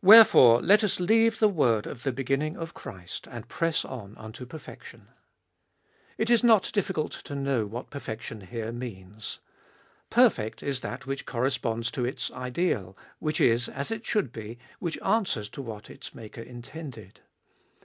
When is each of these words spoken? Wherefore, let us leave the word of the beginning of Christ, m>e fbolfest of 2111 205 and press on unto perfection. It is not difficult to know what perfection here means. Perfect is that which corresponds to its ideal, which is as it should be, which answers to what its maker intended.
Wherefore, 0.00 0.62
let 0.62 0.84
us 0.84 1.00
leave 1.00 1.40
the 1.40 1.48
word 1.48 1.84
of 1.88 2.04
the 2.04 2.12
beginning 2.12 2.56
of 2.56 2.72
Christ, 2.72 3.24
m>e 3.24 3.32
fbolfest 3.42 3.84
of 3.84 3.88
2111 3.88 4.14
205 4.14 4.14
and 4.14 4.20
press 4.20 4.20
on 4.20 4.24
unto 4.24 4.46
perfection. 4.46 5.08
It 6.16 6.30
is 6.30 6.44
not 6.44 6.70
difficult 6.72 7.10
to 7.24 7.34
know 7.34 7.66
what 7.66 7.90
perfection 7.90 8.42
here 8.42 8.70
means. 8.70 9.40
Perfect 10.08 10.62
is 10.62 10.82
that 10.82 11.04
which 11.04 11.26
corresponds 11.26 11.90
to 11.90 12.04
its 12.04 12.30
ideal, 12.30 12.96
which 13.18 13.40
is 13.40 13.68
as 13.68 13.90
it 13.90 14.06
should 14.06 14.30
be, 14.30 14.56
which 14.78 14.98
answers 15.02 15.48
to 15.48 15.62
what 15.62 15.90
its 15.90 16.14
maker 16.14 16.42
intended. 16.42 17.22